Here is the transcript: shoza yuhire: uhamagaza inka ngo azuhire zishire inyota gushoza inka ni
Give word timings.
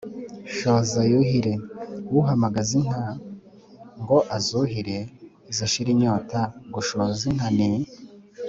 shoza 0.57 0.99
yuhire: 1.11 1.53
uhamagaza 2.19 2.73
inka 2.81 3.05
ngo 4.01 4.17
azuhire 4.37 4.97
zishire 5.55 5.89
inyota 5.95 6.39
gushoza 6.73 7.21
inka 7.31 7.49
ni 7.57 7.69